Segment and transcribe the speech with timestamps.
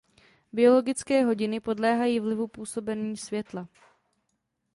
[0.51, 3.69] Biologické hodiny podléhají vlivu působení světla.